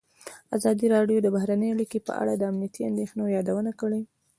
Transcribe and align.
ازادي 0.57 0.87
راډیو 0.95 1.17
د 1.21 1.27
بهرنۍ 1.35 1.69
اړیکې 1.71 1.99
په 2.07 2.13
اړه 2.21 2.33
د 2.35 2.41
امنیتي 2.51 2.81
اندېښنو 2.89 3.33
یادونه 3.37 3.71
کړې. 3.81 4.01